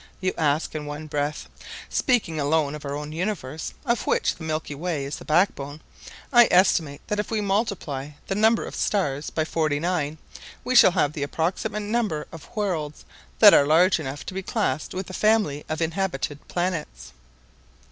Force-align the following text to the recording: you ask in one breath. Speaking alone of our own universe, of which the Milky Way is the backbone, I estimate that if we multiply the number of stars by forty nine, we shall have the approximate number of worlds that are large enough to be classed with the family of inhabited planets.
you 0.19 0.33
ask 0.35 0.73
in 0.73 0.87
one 0.87 1.05
breath. 1.05 1.47
Speaking 1.87 2.39
alone 2.39 2.73
of 2.73 2.83
our 2.85 2.95
own 2.95 3.11
universe, 3.11 3.75
of 3.85 4.07
which 4.07 4.33
the 4.33 4.43
Milky 4.43 4.73
Way 4.73 5.05
is 5.05 5.17
the 5.17 5.25
backbone, 5.25 5.79
I 6.33 6.47
estimate 6.49 7.01
that 7.05 7.19
if 7.19 7.29
we 7.29 7.39
multiply 7.39 8.13
the 8.25 8.33
number 8.33 8.65
of 8.65 8.73
stars 8.73 9.29
by 9.29 9.45
forty 9.45 9.79
nine, 9.79 10.17
we 10.63 10.73
shall 10.73 10.93
have 10.93 11.13
the 11.13 11.21
approximate 11.21 11.83
number 11.83 12.25
of 12.31 12.49
worlds 12.55 13.05
that 13.37 13.53
are 13.53 13.67
large 13.67 13.99
enough 13.99 14.25
to 14.25 14.33
be 14.33 14.41
classed 14.41 14.95
with 14.95 15.05
the 15.05 15.13
family 15.13 15.63
of 15.69 15.83
inhabited 15.83 16.47
planets. 16.47 17.11